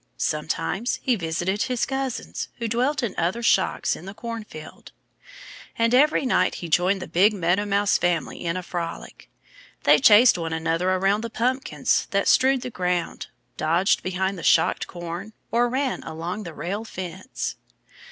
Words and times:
Sometimes 0.17 0.95
he 1.03 1.15
visited 1.15 1.61
his 1.61 1.85
cousins, 1.85 2.47
who 2.57 2.67
dwelt 2.67 3.03
in 3.03 3.13
other 3.19 3.43
shocks 3.43 3.95
in 3.95 4.05
the 4.07 4.15
cornfield. 4.15 4.93
And 5.77 5.93
every 5.93 6.25
night 6.25 6.55
he 6.55 6.69
joined 6.69 7.03
the 7.03 7.07
big 7.07 7.33
Meadow 7.33 7.65
Mouse 7.67 7.99
family 7.99 8.43
in 8.43 8.57
a 8.57 8.63
frolic. 8.63 9.29
They 9.83 9.99
chased 9.99 10.39
one 10.39 10.53
another 10.53 10.91
around 10.91 11.21
the 11.21 11.29
pumpkins 11.29 12.07
that 12.09 12.27
strewed 12.27 12.61
the 12.61 12.71
ground, 12.71 13.27
dodged 13.57 14.01
behind 14.01 14.39
the 14.39 14.41
shocked 14.41 14.87
corn, 14.87 15.33
or 15.51 15.69
ran 15.69 16.01
along 16.01 16.45
the 16.45 16.53
rail 16.55 16.83
fence. 16.83 17.57